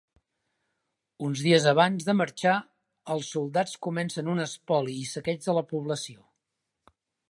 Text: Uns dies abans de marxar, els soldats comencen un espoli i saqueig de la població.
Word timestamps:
Uns 1.27 1.43
dies 1.47 1.67
abans 1.73 2.07
de 2.07 2.15
marxar, 2.23 2.55
els 3.17 3.31
soldats 3.37 3.79
comencen 3.89 4.35
un 4.37 4.45
espoli 4.49 5.01
i 5.05 5.09
saqueig 5.15 5.49
de 5.49 5.61
la 5.61 5.69
població. 5.75 6.23